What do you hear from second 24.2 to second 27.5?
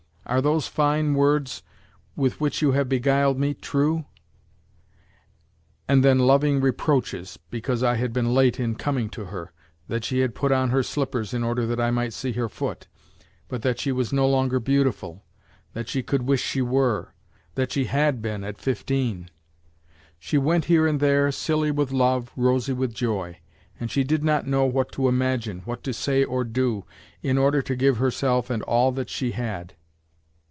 not know what to imagine, what to say or do, in